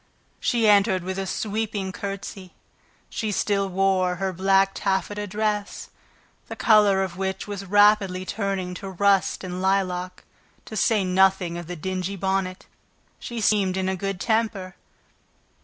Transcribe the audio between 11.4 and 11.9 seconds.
of the